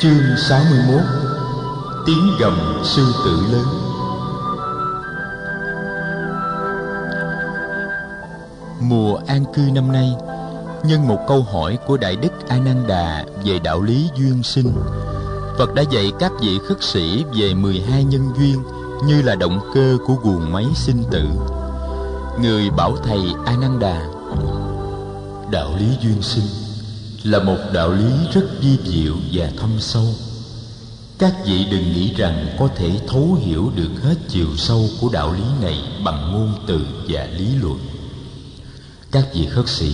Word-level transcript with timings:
Chương 0.00 0.36
61 0.36 1.00
Tiếng 2.06 2.30
gầm 2.40 2.82
sư 2.84 3.14
tử 3.24 3.42
lớn. 3.52 3.66
Mùa 8.80 9.20
an 9.26 9.44
cư 9.54 9.62
năm 9.74 9.92
nay, 9.92 10.12
Nhân 10.84 11.08
một 11.08 11.18
câu 11.28 11.42
hỏi 11.42 11.78
của 11.86 11.96
Đại 11.96 12.16
Đức 12.16 12.48
A 12.48 12.58
Nan 12.58 12.86
Đà 12.86 13.24
về 13.44 13.58
đạo 13.58 13.82
lý 13.82 14.08
duyên 14.14 14.42
sinh. 14.42 14.72
Phật 15.58 15.74
đã 15.74 15.82
dạy 15.90 16.12
các 16.18 16.32
vị 16.40 16.58
khất 16.68 16.82
sĩ 16.82 17.24
về 17.38 17.54
12 17.54 18.04
nhân 18.04 18.28
duyên 18.38 18.62
Như 19.06 19.22
là 19.22 19.34
động 19.34 19.60
cơ 19.74 19.98
của 20.06 20.14
guồng 20.14 20.52
máy 20.52 20.66
sinh 20.74 21.04
tử. 21.10 21.24
Người 22.42 22.70
bảo 22.70 22.96
thầy 22.96 23.20
A 23.46 23.56
Nan 23.56 23.78
Đà 23.78 24.06
Đạo 25.50 25.70
lý 25.78 25.96
duyên 26.00 26.22
sinh 26.22 26.67
là 27.22 27.38
một 27.38 27.58
đạo 27.72 27.92
lý 27.92 28.12
rất 28.32 28.44
vi 28.60 28.76
diệu 28.84 29.14
và 29.32 29.50
thâm 29.56 29.70
sâu. 29.80 30.14
Các 31.18 31.34
vị 31.46 31.66
đừng 31.70 31.92
nghĩ 31.92 32.14
rằng 32.14 32.56
có 32.58 32.68
thể 32.76 32.90
thấu 33.08 33.38
hiểu 33.44 33.72
được 33.76 33.90
hết 34.02 34.14
chiều 34.28 34.56
sâu 34.56 34.88
của 35.00 35.08
đạo 35.12 35.32
lý 35.32 35.44
này 35.62 35.82
bằng 36.04 36.32
ngôn 36.32 36.54
từ 36.66 36.86
và 37.08 37.26
lý 37.26 37.54
luận. 37.60 37.78
Các 39.12 39.28
vị 39.34 39.46
khất 39.46 39.68
sĩ, 39.68 39.92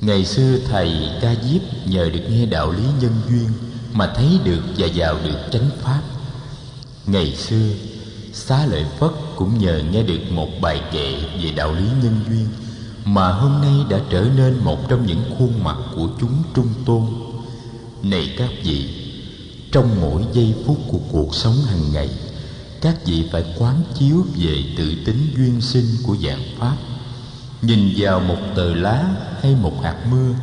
ngày 0.00 0.24
xưa 0.24 0.58
thầy 0.70 1.10
ca 1.20 1.34
diếp 1.34 1.60
nhờ 1.86 2.10
được 2.12 2.20
nghe 2.30 2.46
đạo 2.46 2.72
lý 2.72 2.82
nhân 3.00 3.12
duyên 3.28 3.48
mà 3.92 4.12
thấy 4.16 4.38
được 4.44 4.60
và 4.78 4.88
vào 4.94 5.18
được 5.24 5.38
chánh 5.52 5.70
pháp. 5.82 6.02
Ngày 7.06 7.36
xưa, 7.36 7.68
xá 8.32 8.66
lợi 8.66 8.84
phất 8.98 9.10
cũng 9.36 9.58
nhờ 9.58 9.82
nghe 9.92 10.02
được 10.02 10.20
một 10.30 10.48
bài 10.60 10.80
kệ 10.92 11.14
về 11.42 11.50
đạo 11.56 11.74
lý 11.74 11.84
nhân 12.02 12.20
duyên 12.28 12.48
mà 13.04 13.32
hôm 13.32 13.60
nay 13.62 13.74
đã 13.90 14.00
trở 14.10 14.26
nên 14.36 14.58
một 14.64 14.88
trong 14.88 15.06
những 15.06 15.22
khuôn 15.38 15.64
mặt 15.64 15.76
của 15.94 16.08
chúng 16.20 16.42
trung 16.54 16.68
tôn. 16.84 17.02
Này 18.02 18.34
các 18.38 18.50
vị, 18.62 18.88
trong 19.72 20.00
mỗi 20.00 20.22
giây 20.32 20.54
phút 20.66 20.78
của 20.88 20.98
cuộc 21.12 21.34
sống 21.34 21.56
hàng 21.66 21.92
ngày, 21.92 22.10
các 22.80 23.06
vị 23.06 23.28
phải 23.32 23.44
quán 23.58 23.82
chiếu 23.98 24.24
về 24.36 24.64
tự 24.76 24.94
tính 25.06 25.28
duyên 25.36 25.60
sinh 25.60 25.86
của 26.06 26.16
dạng 26.16 26.42
pháp. 26.58 26.76
Nhìn 27.62 27.94
vào 27.96 28.20
một 28.20 28.38
tờ 28.54 28.74
lá 28.74 29.04
hay 29.42 29.54
một 29.54 29.82
hạt 29.82 29.96
mưa, 30.10 30.34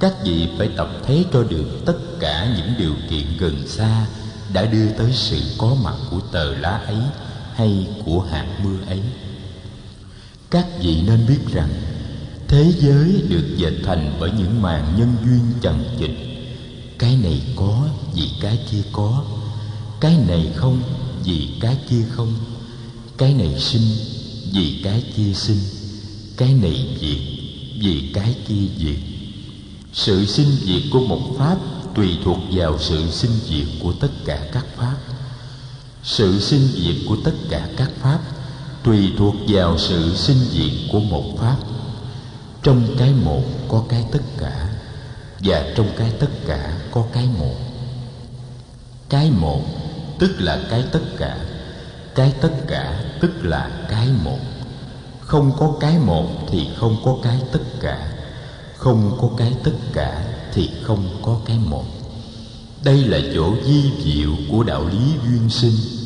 các 0.00 0.14
vị 0.24 0.48
phải 0.58 0.68
tập 0.76 0.88
thấy 1.06 1.26
cho 1.32 1.42
được 1.42 1.82
tất 1.86 1.96
cả 2.20 2.54
những 2.56 2.74
điều 2.78 2.94
kiện 3.10 3.26
gần 3.38 3.66
xa 3.66 4.06
đã 4.52 4.64
đưa 4.64 4.88
tới 4.88 5.12
sự 5.12 5.40
có 5.58 5.74
mặt 5.84 5.94
của 6.10 6.20
tờ 6.32 6.54
lá 6.54 6.70
ấy 6.70 6.98
hay 7.54 7.86
của 8.04 8.20
hạt 8.30 8.46
mưa 8.64 8.76
ấy 8.86 9.02
các 10.50 10.66
vị 10.80 11.02
nên 11.06 11.26
biết 11.28 11.38
rằng, 11.52 11.68
thế 12.48 12.72
giới 12.80 13.22
được 13.28 13.56
dệt 13.56 13.72
thành 13.84 14.16
bởi 14.20 14.30
những 14.38 14.62
màn 14.62 14.94
nhân 14.98 15.16
duyên 15.24 15.40
chằng 15.60 15.84
chịt. 15.98 16.10
Cái 16.98 17.16
này 17.16 17.42
có 17.56 17.88
vì 18.14 18.30
cái 18.40 18.58
kia 18.70 18.82
có, 18.92 19.24
cái 20.00 20.16
này 20.28 20.52
không 20.56 20.82
vì 21.24 21.48
cái 21.60 21.76
kia 21.90 22.04
không, 22.10 22.34
cái 23.16 23.34
này 23.34 23.60
sinh 23.60 23.82
vì 24.52 24.80
cái 24.84 25.04
kia 25.16 25.32
sinh, 25.34 25.58
cái 26.36 26.54
này 26.54 26.96
diệt 27.00 27.18
vì 27.80 28.10
cái 28.14 28.36
kia 28.48 28.66
diệt. 28.78 28.98
Sự 29.92 30.26
sinh 30.26 30.50
diệt 30.64 30.82
của 30.92 31.00
một 31.00 31.20
pháp 31.38 31.56
tùy 31.94 32.08
thuộc 32.24 32.38
vào 32.50 32.78
sự 32.78 33.10
sinh 33.10 33.38
diệt 33.48 33.66
của 33.82 33.92
tất 33.92 34.10
cả 34.24 34.48
các 34.52 34.66
pháp. 34.76 34.96
Sự 36.02 36.40
sinh 36.40 36.68
diệt 36.76 36.96
của 37.08 37.16
tất 37.24 37.34
cả 37.50 37.68
các 37.76 37.90
pháp 38.02 38.20
tùy 38.84 39.12
thuộc 39.18 39.34
vào 39.48 39.78
sự 39.78 40.14
sinh 40.16 40.38
diệt 40.50 40.72
của 40.92 41.00
một 41.00 41.24
pháp. 41.38 41.56
Trong 42.62 42.82
cái 42.98 43.12
một 43.24 43.42
có 43.68 43.84
cái 43.88 44.04
tất 44.12 44.22
cả, 44.38 44.68
và 45.40 45.64
trong 45.76 45.88
cái 45.96 46.12
tất 46.20 46.30
cả 46.46 46.78
có 46.90 47.04
cái 47.12 47.28
một. 47.38 47.56
Cái 49.08 49.30
một 49.30 49.60
tức 50.18 50.30
là 50.38 50.62
cái 50.70 50.84
tất 50.92 51.02
cả, 51.18 51.38
cái 52.14 52.32
tất 52.40 52.52
cả 52.68 53.04
tức 53.20 53.30
là 53.42 53.70
cái 53.90 54.08
một. 54.24 54.38
Không 55.20 55.52
có 55.58 55.72
cái 55.80 55.98
một 55.98 56.26
thì 56.50 56.68
không 56.76 56.96
có 57.04 57.16
cái 57.22 57.40
tất 57.52 57.62
cả, 57.80 58.12
không 58.76 59.18
có 59.20 59.28
cái 59.36 59.54
tất 59.64 59.74
cả 59.92 60.24
thì 60.54 60.70
không 60.82 61.04
có 61.22 61.36
cái 61.44 61.58
một. 61.58 61.84
Đây 62.84 63.04
là 63.04 63.18
chỗ 63.34 63.54
di 63.64 63.82
diệu 64.04 64.30
của 64.50 64.62
đạo 64.62 64.84
lý 64.84 65.12
duyên 65.24 65.50
sinh 65.50 65.97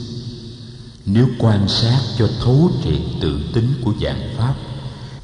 nếu 1.06 1.26
quan 1.38 1.68
sát 1.68 2.00
cho 2.18 2.28
thấu 2.40 2.70
triệt 2.84 3.00
tự 3.20 3.40
tính 3.54 3.74
của 3.84 3.92
dạng 4.02 4.34
pháp, 4.38 4.54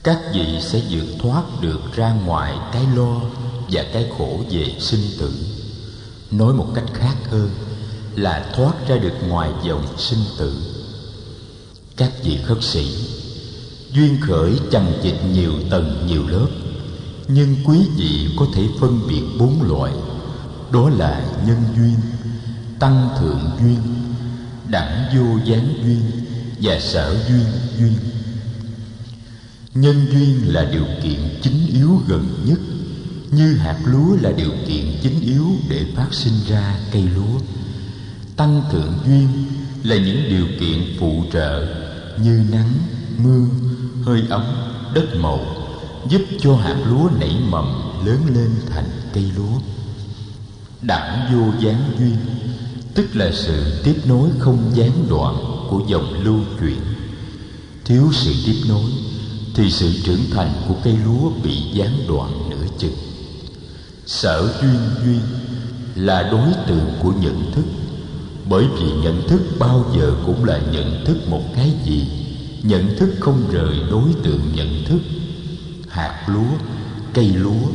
các 0.03 0.19
vị 0.35 0.59
sẽ 0.61 0.83
vượt 0.91 1.07
thoát 1.19 1.43
được 1.61 1.81
ra 1.95 2.13
ngoài 2.27 2.55
cái 2.73 2.85
lo 2.97 3.21
và 3.71 3.85
cái 3.93 4.07
khổ 4.19 4.41
về 4.51 4.75
sinh 4.79 5.05
tử. 5.19 5.33
Nói 6.31 6.55
một 6.55 6.67
cách 6.75 6.85
khác 6.95 7.15
hơn 7.31 7.51
là 8.15 8.53
thoát 8.57 8.89
ra 8.89 8.97
được 8.97 9.15
ngoài 9.29 9.51
dòng 9.65 9.87
sinh 9.99 10.25
tử. 10.39 10.55
Các 11.97 12.13
vị 12.25 12.39
khất 12.45 12.59
sĩ, 12.63 12.95
duyên 13.93 14.17
khởi 14.21 14.53
chằng 14.71 14.93
chịt 15.03 15.15
nhiều 15.33 15.53
tầng 15.71 16.07
nhiều 16.07 16.29
lớp, 16.29 16.49
nhưng 17.29 17.57
quý 17.65 17.79
vị 17.97 18.29
có 18.39 18.47
thể 18.55 18.63
phân 18.81 19.01
biệt 19.09 19.23
bốn 19.39 19.63
loại. 19.63 19.93
Đó 20.73 20.89
là 20.89 21.25
nhân 21.47 21.63
duyên, 21.77 21.97
tăng 22.79 23.09
thượng 23.21 23.51
duyên 23.61 23.98
đẳng 24.71 25.05
vô 25.15 25.39
gián 25.45 25.75
duyên 25.85 26.01
và 26.63 26.81
sở 26.81 27.17
duyên 27.29 27.45
duyên. 27.79 27.95
Nhân 29.75 30.07
duyên 30.13 30.55
là 30.55 30.65
điều 30.73 30.87
kiện 31.03 31.21
chính 31.43 31.67
yếu 31.73 32.03
gần 32.09 32.45
nhất, 32.45 32.59
như 33.31 33.57
hạt 33.57 33.79
lúa 33.85 34.17
là 34.21 34.33
điều 34.33 34.51
kiện 34.67 34.85
chính 35.03 35.21
yếu 35.21 35.47
để 35.69 35.85
phát 35.97 36.09
sinh 36.15 36.35
ra 36.49 36.79
cây 36.93 37.03
lúa. 37.15 37.41
Tăng 38.37 38.63
thượng 38.73 38.99
duyên 39.07 39.29
là 39.83 39.97
những 39.97 40.29
điều 40.29 40.47
kiện 40.61 40.97
phụ 41.01 41.25
trợ 41.33 41.67
như 42.23 42.43
nắng, 42.51 42.73
mưa, 43.19 43.45
hơi 44.03 44.23
ấm, 44.29 44.45
đất 44.95 45.17
màu, 45.21 45.41
giúp 46.09 46.23
cho 46.41 46.57
hạt 46.57 46.77
lúa 46.87 47.11
nảy 47.21 47.37
mầm 47.49 47.65
lớn 48.07 48.21
lên 48.35 48.51
thành 48.71 48.91
cây 49.13 49.33
lúa. 49.37 49.61
Đẳng 50.83 51.33
vô 51.33 51.53
gián 51.61 51.93
duyên 51.99 52.17
tức 52.99 53.17
là 53.17 53.31
sự 53.33 53.81
tiếp 53.85 53.95
nối 54.07 54.29
không 54.39 54.71
gián 54.75 54.91
đoạn 55.09 55.35
của 55.71 55.81
dòng 55.89 56.25
lưu 56.25 56.39
chuyển. 56.61 56.81
Thiếu 57.85 58.09
sự 58.13 58.33
tiếp 58.47 58.57
nối, 58.69 58.91
thì 59.55 59.71
sự 59.71 59.93
trưởng 60.05 60.25
thành 60.31 60.53
của 60.69 60.75
cây 60.85 60.97
lúa 61.05 61.31
bị 61.43 61.57
gián 61.73 61.93
đoạn 62.09 62.51
nửa 62.51 62.67
chừng. 62.79 62.97
Sở 64.07 64.53
duyên 64.63 64.81
duyên 65.05 65.21
là 65.95 66.23
đối 66.23 66.53
tượng 66.67 66.93
của 67.03 67.13
nhận 67.21 67.53
thức, 67.53 67.65
bởi 68.49 68.65
vì 68.79 68.93
nhận 69.03 69.29
thức 69.29 69.41
bao 69.59 69.85
giờ 69.97 70.15
cũng 70.27 70.45
là 70.45 70.61
nhận 70.73 71.05
thức 71.05 71.29
một 71.29 71.43
cái 71.57 71.73
gì. 71.85 72.07
Nhận 72.63 72.97
thức 72.99 73.11
không 73.21 73.43
rời 73.53 73.75
đối 73.91 74.09
tượng 74.23 74.43
nhận 74.55 74.85
thức. 74.85 75.01
Hạt 75.89 76.25
lúa, 76.29 76.69
cây 77.15 77.27
lúa 77.27 77.69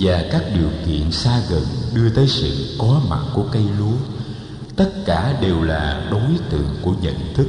và 0.00 0.24
các 0.32 0.42
điều 0.54 0.70
kiện 0.86 1.12
xa 1.12 1.40
gần 1.50 1.62
đưa 1.94 2.10
tới 2.10 2.28
sự 2.28 2.76
có 2.78 3.00
mặt 3.08 3.22
của 3.34 3.44
cây 3.52 3.64
lúa 3.78 4.11
tất 4.76 4.90
cả 5.06 5.38
đều 5.40 5.62
là 5.62 6.08
đối 6.10 6.38
tượng 6.50 6.76
của 6.82 6.94
nhận 7.02 7.34
thức. 7.34 7.46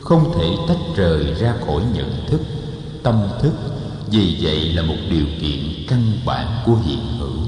Không 0.00 0.32
thể 0.38 0.48
tách 0.68 0.96
rời 0.96 1.34
ra 1.34 1.54
khỏi 1.66 1.82
nhận 1.94 2.26
thức. 2.26 2.40
Tâm 3.02 3.28
thức, 3.42 3.52
vì 4.10 4.38
vậy 4.40 4.72
là 4.72 4.82
một 4.82 4.96
điều 5.10 5.26
kiện 5.40 5.86
căn 5.88 6.12
bản 6.24 6.62
của 6.66 6.76
hiện 6.86 7.18
hữu. 7.18 7.38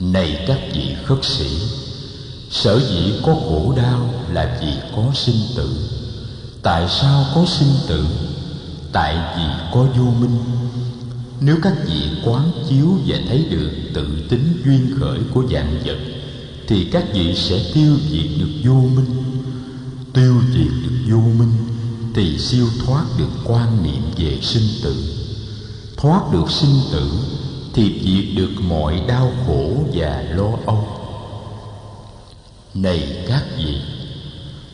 Này 0.00 0.44
các 0.46 0.58
vị 0.72 0.96
khất 1.04 1.18
sĩ, 1.24 1.48
sở 2.50 2.80
dĩ 2.80 3.12
có 3.26 3.34
khổ 3.34 3.74
đau 3.76 4.14
là 4.32 4.58
vì 4.60 4.72
có 4.96 5.02
sinh 5.14 5.40
tử. 5.56 5.68
Tại 6.62 6.88
sao 6.88 7.24
có 7.34 7.44
sinh 7.46 7.74
tử? 7.88 8.06
Tại 8.92 9.16
vì 9.36 9.44
có 9.72 9.86
vô 9.98 10.12
minh. 10.20 10.38
Nếu 11.40 11.56
các 11.62 11.74
vị 11.86 12.10
quán 12.24 12.50
chiếu 12.68 12.98
và 13.06 13.16
thấy 13.28 13.46
được 13.50 13.70
tự 13.94 14.06
tính 14.28 14.62
duyên 14.64 14.96
khởi 15.00 15.18
của 15.34 15.44
dạng 15.52 15.78
vật 15.84 16.11
thì 16.68 16.84
các 16.92 17.04
vị 17.12 17.34
sẽ 17.34 17.60
tiêu 17.74 17.96
diệt 18.10 18.30
được 18.38 18.50
vô 18.64 18.74
minh. 18.74 19.22
Tiêu 20.12 20.42
diệt 20.52 20.72
được 20.82 20.96
vô 21.08 21.18
minh 21.18 21.52
thì 22.14 22.38
siêu 22.38 22.66
thoát 22.86 23.04
được 23.18 23.30
quan 23.44 23.82
niệm 23.82 24.02
về 24.16 24.38
sinh 24.42 24.68
tử. 24.82 24.96
Thoát 25.96 26.32
được 26.32 26.50
sinh 26.50 26.80
tử 26.92 27.10
thì 27.72 28.00
diệt 28.04 28.36
được 28.36 28.62
mọi 28.68 29.02
đau 29.08 29.32
khổ 29.46 29.70
và 29.94 30.22
lo 30.22 30.50
âu. 30.66 30.88
Này 32.74 33.24
các 33.28 33.44
vị, 33.56 33.76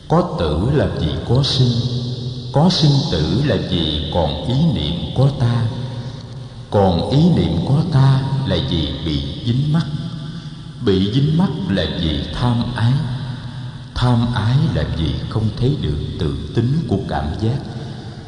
có 0.09 0.37
tử 0.39 0.71
là 0.75 0.87
vì 1.01 1.09
có 1.29 1.43
sinh 1.43 1.73
có 2.53 2.71
sinh 2.71 2.93
tử 3.11 3.43
là 3.45 3.57
vì 3.71 4.11
còn 4.15 4.47
ý 4.49 4.55
niệm 4.75 4.95
có 5.17 5.31
ta, 5.41 5.67
còn 6.71 7.11
ý 7.11 7.19
niệm 7.37 7.53
có 7.69 7.83
ta 7.93 8.23
là 8.47 8.57
vì 8.71 8.89
bị 9.05 9.23
dính 9.47 9.73
mắc 9.73 9.87
bị 10.81 11.13
dính 11.15 11.39
mắc 11.39 11.51
là 11.69 11.87
vì 12.01 12.21
tham 12.33 12.63
ái. 12.75 12.93
Tham 13.95 14.35
ái 14.35 14.57
là 14.75 14.85
vì 14.99 15.15
không 15.29 15.49
thấy 15.57 15.77
được 15.83 15.99
tự 16.19 16.35
tính 16.55 16.73
của 16.89 16.99
cảm 17.09 17.27
giác. 17.41 17.59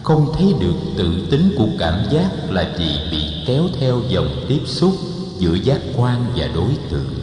Không 0.03 0.33
thấy 0.39 0.55
được 0.61 0.75
tự 0.97 1.27
tính 1.31 1.55
của 1.57 1.69
cảm 1.79 1.95
giác 2.11 2.31
là 2.51 2.75
vì 2.79 2.99
bị 3.11 3.23
kéo 3.47 3.65
theo 3.81 4.03
dòng 4.09 4.45
tiếp 4.49 4.61
xúc 4.67 4.95
giữa 5.39 5.55
giác 5.55 5.81
quan 5.97 6.25
và 6.37 6.47
đối 6.55 6.71
tượng. 6.91 7.15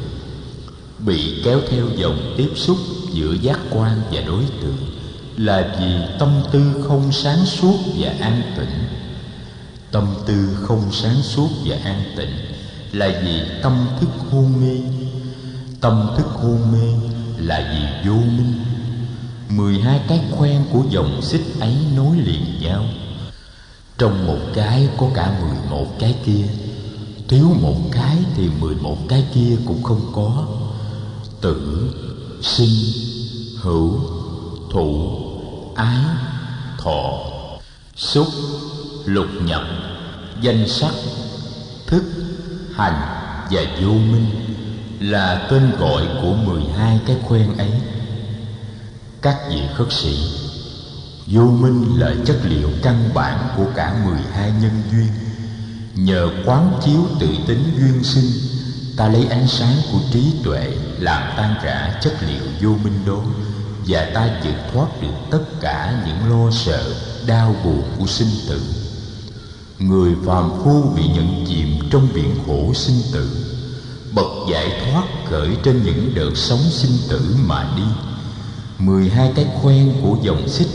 Bị 0.99 1.41
kéo 1.43 1.59
theo 1.69 1.85
dòng 1.95 2.33
tiếp 2.37 2.49
xúc 2.55 2.77
giữa 3.11 3.33
giác 3.41 3.59
quan 3.69 4.01
và 4.11 4.21
đối 4.27 4.43
tượng 4.61 4.77
là 5.37 5.75
vì 5.79 6.17
tâm 6.19 6.29
tư 6.51 6.61
không 6.87 7.11
sáng 7.11 7.45
suốt 7.45 7.77
và 7.97 8.13
an 8.19 8.41
tịnh. 8.57 8.87
Tâm 9.91 10.07
tư 10.25 10.57
không 10.61 10.91
sáng 10.91 11.21
suốt 11.21 11.49
và 11.65 11.77
an 11.83 12.03
tịnh 12.17 12.31
là 12.91 13.21
vì 13.23 13.41
tâm 13.63 13.87
thức 13.99 14.09
hôn 14.31 14.53
mê 14.61 14.77
tâm 15.81 16.09
thức 16.17 16.27
hôn 16.27 16.71
mê 16.71 17.09
là 17.37 17.69
vì 17.71 18.09
vô 18.09 18.15
minh. 18.15 18.53
Mười 19.49 19.79
hai 19.79 20.01
cái 20.07 20.21
khoen 20.31 20.65
của 20.71 20.83
dòng 20.89 21.21
xích 21.21 21.59
ấy 21.59 21.75
nối 21.95 22.17
liền 22.17 22.61
nhau. 22.61 22.85
Trong 23.97 24.27
một 24.27 24.39
cái 24.53 24.89
có 24.97 25.07
cả 25.13 25.39
mười 25.41 25.57
một 25.69 25.87
cái 25.99 26.15
kia, 26.25 26.45
thiếu 27.27 27.45
một 27.61 27.75
cái 27.91 28.17
thì 28.35 28.49
mười 28.59 28.75
một 28.75 28.97
cái 29.09 29.25
kia 29.33 29.57
cũng 29.65 29.83
không 29.83 30.11
có. 30.15 30.45
Tử, 31.41 31.89
sinh, 32.41 32.75
hữu, 33.61 33.99
thụ, 34.71 35.19
ái, 35.75 36.05
thọ, 36.77 37.19
xúc, 37.95 38.27
lục 39.05 39.27
nhập, 39.41 39.61
danh 40.41 40.67
sắc, 40.67 40.93
thức, 41.87 42.03
hành 42.75 43.01
và 43.51 43.61
vô 43.81 43.91
minh 43.91 44.25
là 44.99 45.47
tên 45.51 45.71
gọi 45.79 46.03
của 46.21 46.33
mười 46.33 46.63
hai 46.77 46.99
cái 47.07 47.17
khuyên 47.27 47.57
ấy. 47.57 47.71
Các 49.21 49.37
vị 49.49 49.61
khất 49.75 49.87
sĩ, 49.91 50.17
vô 51.27 51.41
minh 51.41 51.99
là 51.99 52.13
chất 52.25 52.37
liệu 52.43 52.69
căn 52.83 53.09
bản 53.13 53.47
của 53.57 53.65
cả 53.75 53.95
mười 54.05 54.19
hai 54.33 54.51
nhân 54.61 54.81
duyên. 54.91 55.07
Nhờ 55.95 56.29
quán 56.45 56.79
chiếu 56.85 57.07
tự 57.19 57.27
tính 57.47 57.63
duyên 57.77 58.03
sinh, 58.03 58.31
ta 58.97 59.07
lấy 59.07 59.27
ánh 59.29 59.47
sáng 59.47 59.75
của 59.91 59.99
trí 60.11 60.33
tuệ 60.43 60.71
làm 60.99 61.23
tan 61.37 61.55
rã 61.63 61.99
chất 62.01 62.13
liệu 62.27 62.43
vô 62.61 62.77
minh 62.83 63.05
đó, 63.05 63.23
và 63.87 64.11
ta 64.13 64.29
vượt 64.43 64.55
thoát 64.73 65.01
được 65.01 65.13
tất 65.31 65.43
cả 65.61 66.03
những 66.05 66.31
lo 66.31 66.51
sợ, 66.51 66.93
đau 67.27 67.55
buồn 67.63 67.83
của 67.99 68.07
sinh 68.07 68.31
tử. 68.49 68.61
Người 69.79 70.15
phàm 70.25 70.51
phu 70.63 70.81
bị 70.95 71.03
nhận 71.07 71.45
chìm 71.47 71.89
trong 71.91 72.07
biển 72.13 72.35
khổ 72.45 72.73
sinh 72.73 73.01
tử 73.13 73.46
bậc 74.17 74.49
giải 74.51 74.71
thoát 74.85 75.03
khởi 75.25 75.49
trên 75.63 75.83
những 75.83 76.11
đợt 76.15 76.31
sóng 76.35 76.59
sinh 76.71 76.97
tử 77.09 77.35
mà 77.45 77.73
đi. 77.77 77.83
Mười 78.79 79.09
hai 79.09 79.31
cái 79.35 79.45
khoen 79.61 79.93
của 80.01 80.17
dòng 80.23 80.49
xích 80.49 80.67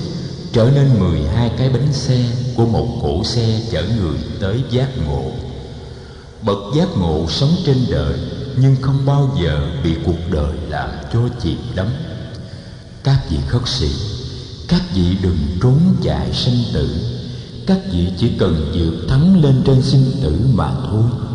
trở 0.52 0.70
nên 0.74 0.98
mười 0.98 1.22
hai 1.22 1.50
cái 1.58 1.68
bánh 1.68 1.92
xe 1.92 2.24
của 2.56 2.66
một 2.66 2.98
cỗ 3.02 3.24
xe 3.24 3.60
chở 3.70 3.84
người 4.00 4.16
tới 4.40 4.62
giác 4.70 4.88
ngộ. 5.06 5.24
Bậc 6.42 6.58
giác 6.76 6.88
ngộ 6.96 7.26
sống 7.28 7.50
trên 7.66 7.76
đời 7.90 8.18
nhưng 8.56 8.76
không 8.80 9.06
bao 9.06 9.36
giờ 9.42 9.66
bị 9.84 9.94
cuộc 10.06 10.30
đời 10.30 10.56
làm 10.68 10.88
cho 11.12 11.20
chìm 11.42 11.58
đắm. 11.74 11.86
Các 13.04 13.18
vị 13.30 13.38
khất 13.48 13.62
sĩ, 13.68 13.88
các 14.68 14.82
vị 14.94 15.16
đừng 15.22 15.38
trốn 15.62 15.78
chạy 16.02 16.32
sinh 16.32 16.64
tử. 16.74 16.96
Các 17.66 17.78
vị 17.92 18.08
chỉ 18.18 18.30
cần 18.38 18.72
vượt 18.74 19.06
thắng 19.08 19.42
lên 19.42 19.62
trên 19.66 19.82
sinh 19.82 20.12
tử 20.22 20.36
mà 20.52 20.70
thôi 20.90 21.31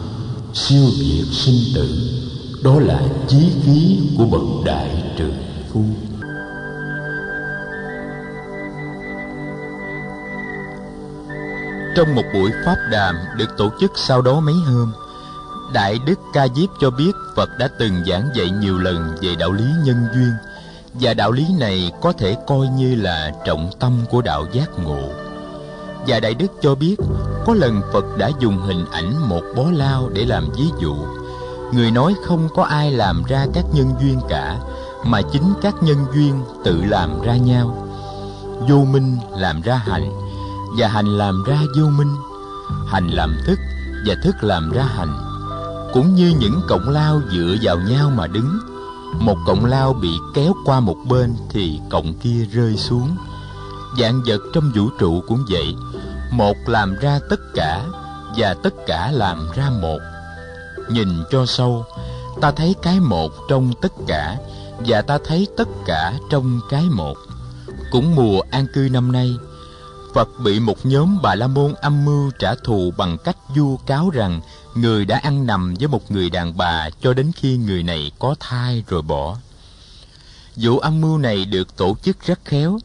siêu 0.54 0.84
việt 1.00 1.26
sinh 1.32 1.76
tử. 1.76 1.90
Đó 2.64 2.80
là 2.80 3.02
chí 3.28 3.52
khí 3.64 4.00
của 4.18 4.26
bậc 4.26 4.66
đại 4.66 5.04
trường 5.18 5.38
phu. 5.74 5.82
Trong 11.96 12.16
một 12.16 12.24
buổi 12.34 12.52
pháp 12.66 12.76
đàm 12.92 13.16
được 13.38 13.58
tổ 13.58 13.70
chức 13.80 13.92
sau 13.96 14.22
đó 14.22 14.40
mấy 14.40 14.56
hôm, 14.66 14.94
đại 15.74 16.00
đức 16.06 16.20
ca 16.34 16.48
diếp 16.56 16.70
cho 16.82 16.90
biết 16.90 17.12
phật 17.36 17.50
đã 17.60 17.70
từng 17.80 17.94
giảng 18.08 18.30
dạy 18.36 18.50
nhiều 18.50 18.78
lần 18.78 19.16
về 19.22 19.36
đạo 19.36 19.52
lý 19.52 19.66
nhân 19.84 19.98
duyên, 20.14 20.32
và 20.94 21.14
đạo 21.14 21.32
lý 21.32 21.46
này 21.60 21.92
có 22.02 22.12
thể 22.12 22.36
coi 22.48 22.68
như 22.68 22.96
là 22.96 23.32
trọng 23.46 23.70
tâm 23.80 24.06
của 24.10 24.22
đạo 24.22 24.46
giác 24.52 24.70
ngộ 24.84 25.27
và 26.08 26.20
đại 26.20 26.34
đức 26.34 26.48
cho 26.62 26.76
biết, 26.76 26.96
có 27.46 27.54
lần 27.54 27.82
phật 27.94 28.06
đã 28.18 28.32
dùng 28.40 28.58
hình 28.58 28.86
ảnh 28.92 29.30
một 29.30 29.42
bó 29.56 29.64
lao 29.72 30.10
để 30.14 30.26
làm 30.26 30.50
ví 30.58 30.66
dụ. 30.80 30.96
Người 31.74 31.92
nói 31.92 32.16
không 32.26 32.50
có 32.56 32.64
ai 32.64 32.92
làm 32.92 33.24
ra 33.28 33.46
các 33.54 33.66
nhân 33.74 33.92
duyên 34.02 34.20
cả, 34.30 34.60
mà 35.06 35.22
chính 35.22 35.54
các 35.62 35.76
nhân 35.84 35.98
duyên 36.14 36.42
tự 36.64 36.84
làm 36.84 37.22
ra 37.22 37.36
nhau. 37.36 37.88
Vô 38.70 38.86
minh 38.92 39.18
làm 39.38 39.62
ra 39.62 39.76
hành, 39.76 40.12
và 40.80 40.88
hành 40.88 41.18
làm 41.18 41.44
ra 41.44 41.62
vô 41.78 41.86
minh. 41.98 42.16
Hành 42.88 43.08
làm 43.08 43.38
thức, 43.46 43.60
và 44.08 44.16
thức 44.24 44.36
làm 44.42 44.72
ra 44.72 44.84
hành. 44.84 45.18
Cũng 45.94 46.16
như 46.16 46.34
những 46.40 46.62
cọng 46.68 46.90
lao 46.90 47.22
dựa 47.32 47.56
vào 47.62 47.78
nhau 47.80 48.12
mà 48.16 48.28
đứng, 48.28 48.60
một 49.20 49.38
cọng 49.46 49.66
lao 49.66 49.94
bị 49.94 50.10
kéo 50.34 50.54
qua 50.66 50.80
một 50.80 50.98
bên 51.10 51.34
thì 51.50 51.80
cọng 51.90 52.14
kia 52.14 52.46
rơi 52.52 52.78
xuống 52.78 53.16
dạng 54.00 54.22
vật 54.26 54.42
trong 54.54 54.72
vũ 54.76 54.90
trụ 55.00 55.24
cũng 55.28 55.46
vậy 55.50 55.76
một 56.32 56.58
làm 56.66 56.96
ra 56.96 57.20
tất 57.30 57.40
cả, 57.54 57.86
và 58.38 58.54
tất 58.64 58.74
cả 58.88 59.12
làm 59.12 59.48
ra 59.56 59.70
một 59.70 60.00
nhìn 60.90 61.08
cho 61.32 61.46
sâu, 61.46 61.86
ta 62.42 62.52
thấy 62.52 62.76
cái 62.82 63.00
một 63.00 63.32
trong 63.50 63.74
tất 63.82 63.92
cả, 64.08 64.38
và 64.80 65.02
ta 65.02 65.18
thấy 65.26 65.48
tất 65.58 65.68
cả 65.86 66.14
trong 66.30 66.60
cái 66.70 66.84
một 66.84 67.18
cũng 67.92 68.16
mùa 68.16 68.42
an 68.52 68.68
cư 68.74 68.90
năm 68.92 69.12
nay, 69.12 69.36
Phật 70.14 70.30
bị 70.44 70.60
một 70.60 70.86
nhóm 70.86 71.22
Bà 71.22 71.36
La 71.36 71.48
Môn 71.48 71.74
âm 71.74 72.06
mưu 72.06 72.32
trả 72.40 72.56
thù 72.56 72.94
bằng 72.98 73.18
cách 73.24 73.38
vu 73.56 73.78
cáo 73.78 74.10
rằng 74.10 74.42
người 74.76 75.06
đã 75.06 75.18
ăn 75.18 75.48
nằm 75.48 75.76
với 75.80 75.88
một 75.88 76.12
người 76.12 76.30
đàn 76.30 76.58
bà 76.58 76.90
cho 77.02 77.14
đến 77.14 77.32
khi 77.36 77.58
người 77.58 77.84
này 77.84 78.12
có 78.20 78.36
thai 78.40 78.84
rồi 78.88 79.02
bỏ. 79.02 79.38
Vụ 80.56 80.80
âm 80.80 81.02
mưu 81.02 81.18
này 81.18 81.46
được 81.46 81.78
tổ 81.78 81.96
chức 82.04 82.26
rất 82.26 82.40
khéo. 82.46 82.80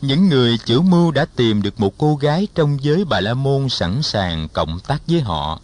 Những 0.00 0.28
người 0.28 0.58
chủ 0.58 0.82
mưu 0.82 1.10
đã 1.10 1.24
tìm 1.36 1.62
được 1.62 1.80
một 1.80 1.94
cô 1.98 2.16
gái 2.16 2.48
trong 2.54 2.78
giới 2.84 3.04
Bà 3.04 3.20
La 3.20 3.34
Môn 3.34 3.68
sẵn 3.68 4.02
sàng 4.02 4.48
cộng 4.48 4.80
tác 4.80 5.02
với 5.06 5.20
họ. 5.20 5.60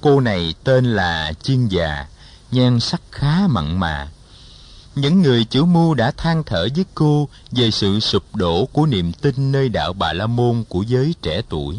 Cô 0.00 0.20
này 0.20 0.54
tên 0.64 0.84
là 0.84 1.32
Chiên 1.42 1.68
Già, 1.68 2.06
nhan 2.50 2.80
sắc 2.80 3.00
khá 3.10 3.46
mặn 3.48 3.80
mà 3.80 4.08
những 4.94 5.22
người 5.22 5.44
chủ 5.44 5.64
mưu 5.64 5.94
đã 5.94 6.10
than 6.10 6.44
thở 6.44 6.68
với 6.76 6.84
cô 6.94 7.28
về 7.50 7.70
sự 7.70 8.00
sụp 8.00 8.36
đổ 8.36 8.68
của 8.72 8.86
niềm 8.86 9.12
tin 9.12 9.52
nơi 9.52 9.68
đạo 9.68 9.92
Bà 9.92 10.12
La 10.12 10.26
Môn 10.26 10.64
của 10.68 10.82
giới 10.82 11.14
trẻ 11.22 11.42
tuổi. 11.48 11.76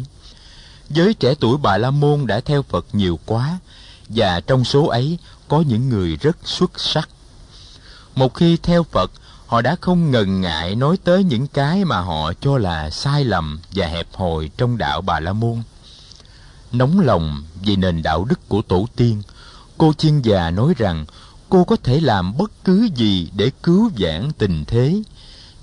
Giới 0.90 1.14
trẻ 1.14 1.34
tuổi 1.40 1.58
Bà 1.62 1.78
La 1.78 1.90
Môn 1.90 2.26
đã 2.26 2.40
theo 2.40 2.62
Phật 2.62 2.86
nhiều 2.92 3.18
quá, 3.26 3.58
và 4.08 4.40
trong 4.40 4.64
số 4.64 4.86
ấy 4.86 5.18
có 5.48 5.60
những 5.60 5.88
người 5.88 6.16
rất 6.16 6.36
xuất 6.44 6.80
sắc. 6.80 7.08
Một 8.14 8.34
khi 8.34 8.56
theo 8.56 8.82
Phật, 8.82 9.10
họ 9.52 9.62
đã 9.62 9.76
không 9.80 10.10
ngần 10.10 10.40
ngại 10.40 10.74
nói 10.74 10.96
tới 11.04 11.24
những 11.24 11.46
cái 11.46 11.84
mà 11.84 12.00
họ 12.00 12.32
cho 12.40 12.58
là 12.58 12.90
sai 12.90 13.24
lầm 13.24 13.60
và 13.70 13.86
hẹp 13.86 14.06
hòi 14.14 14.50
trong 14.56 14.78
đạo 14.78 15.00
Bà 15.00 15.20
La 15.20 15.32
Môn. 15.32 15.62
Nóng 16.72 17.00
lòng 17.00 17.44
vì 17.62 17.76
nền 17.76 18.02
đạo 18.02 18.24
đức 18.24 18.48
của 18.48 18.62
tổ 18.62 18.86
tiên, 18.96 19.22
cô 19.78 19.92
chiên 19.92 20.22
già 20.22 20.50
nói 20.50 20.74
rằng 20.76 21.04
cô 21.48 21.64
có 21.64 21.76
thể 21.76 22.00
làm 22.00 22.36
bất 22.36 22.64
cứ 22.64 22.88
gì 22.94 23.30
để 23.36 23.50
cứu 23.62 23.90
vãn 23.98 24.32
tình 24.38 24.64
thế 24.64 25.02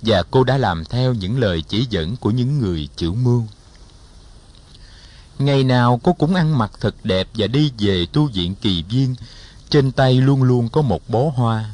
và 0.02 0.24
cô 0.32 0.44
đã 0.44 0.58
làm 0.58 0.86
theo 0.86 1.14
những 1.14 1.40
lời 1.40 1.64
chỉ 1.68 1.88
dẫn 1.90 2.16
của 2.16 2.32
những 2.32 2.60
người 2.60 2.90
chữ 2.96 3.12
mưu 3.12 3.44
ngày 5.40 5.64
nào 5.64 6.00
cô 6.04 6.14
cũng 6.14 6.36
ăn 6.36 6.58
mặc 6.58 6.72
thật 6.80 6.96
đẹp 7.04 7.28
và 7.34 7.48
đi 7.48 7.72
về 7.80 8.06
tu 8.14 8.26
viện 8.26 8.56
kỳ 8.56 8.84
viên 8.90 9.16
trên 9.70 9.92
tay 9.92 10.14
luôn 10.14 10.44
luôn 10.44 10.70
có 10.70 10.82
một 10.82 11.10
bó 11.10 11.20
hoa 11.36 11.74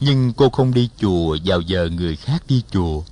nhưng 0.00 0.32
cô 0.32 0.48
không 0.48 0.74
đi 0.74 0.88
chùa 0.98 1.36
vào 1.44 1.60
giờ 1.60 1.88
người 1.92 2.16
khác 2.16 2.42
đi 2.48 2.62
chùa. 2.70 3.02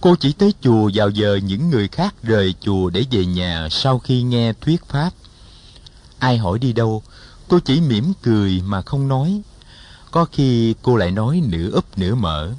Cô 0.00 0.16
chỉ 0.20 0.32
tới 0.32 0.54
chùa 0.60 0.90
vào 0.94 1.10
giờ 1.10 1.40
những 1.44 1.70
người 1.70 1.88
khác 1.88 2.14
rời 2.22 2.54
chùa 2.60 2.90
để 2.90 3.04
về 3.10 3.26
nhà 3.26 3.68
sau 3.70 3.98
khi 3.98 4.22
nghe 4.22 4.52
thuyết 4.60 4.84
pháp. 4.84 5.10
Ai 6.18 6.38
hỏi 6.38 6.58
đi 6.58 6.72
đâu, 6.72 7.02
cô 7.48 7.58
chỉ 7.58 7.80
mỉm 7.80 8.12
cười 8.22 8.62
mà 8.66 8.82
không 8.82 9.08
nói. 9.08 9.40
Có 10.10 10.24
khi 10.32 10.74
cô 10.82 10.96
lại 10.96 11.10
nói 11.10 11.42
nửa 11.48 11.70
úp 11.70 11.98
nửa 11.98 12.14
mở. 12.14 12.52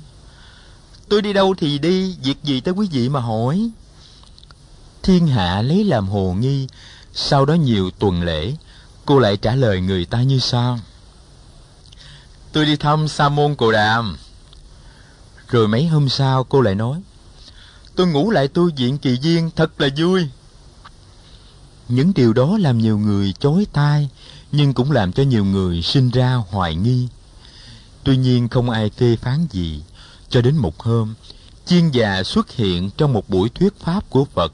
Tôi 1.09 1.21
đi 1.21 1.33
đâu 1.33 1.55
thì 1.57 1.79
đi, 1.79 2.15
việc 2.23 2.43
gì 2.43 2.61
tới 2.61 2.73
quý 2.73 2.87
vị 2.91 3.09
mà 3.09 3.19
hỏi. 3.19 3.69
Thiên 5.03 5.27
hạ 5.27 5.61
lấy 5.61 5.83
làm 5.83 6.07
hồ 6.07 6.33
nghi, 6.39 6.67
sau 7.13 7.45
đó 7.45 7.53
nhiều 7.53 7.91
tuần 7.99 8.23
lễ, 8.23 8.53
cô 9.05 9.19
lại 9.19 9.37
trả 9.37 9.55
lời 9.55 9.81
người 9.81 10.05
ta 10.05 10.23
như 10.23 10.39
sau 10.39 10.79
tôi 12.51 12.65
đi 12.65 12.75
thăm 12.75 13.07
sa 13.07 13.29
môn 13.29 13.55
cồ 13.55 13.71
đàm 13.71 14.17
rồi 15.47 15.67
mấy 15.67 15.87
hôm 15.87 16.09
sau 16.09 16.43
cô 16.43 16.61
lại 16.61 16.75
nói 16.75 17.01
tôi 17.95 18.07
ngủ 18.07 18.31
lại 18.31 18.47
tu 18.47 18.69
viện 18.77 18.97
kỳ 18.97 19.17
viên 19.21 19.51
thật 19.55 19.81
là 19.81 19.87
vui 19.97 20.27
những 21.87 22.11
điều 22.15 22.33
đó 22.33 22.57
làm 22.57 22.77
nhiều 22.77 22.97
người 22.97 23.33
chối 23.39 23.67
tai 23.73 24.09
nhưng 24.51 24.73
cũng 24.73 24.91
làm 24.91 25.11
cho 25.11 25.23
nhiều 25.23 25.45
người 25.45 25.81
sinh 25.81 26.09
ra 26.09 26.35
hoài 26.35 26.75
nghi 26.75 27.07
Tuy 28.03 28.17
nhiên 28.17 28.47
không 28.47 28.69
ai 28.69 28.89
phê 28.89 29.15
phán 29.15 29.47
gì, 29.51 29.83
cho 30.29 30.41
đến 30.41 30.57
một 30.57 30.79
hôm, 30.79 31.13
chiên 31.65 31.89
già 31.89 32.23
xuất 32.23 32.51
hiện 32.51 32.89
trong 32.97 33.13
một 33.13 33.29
buổi 33.29 33.49
thuyết 33.49 33.79
pháp 33.79 34.09
của 34.09 34.25
Phật. 34.25 34.53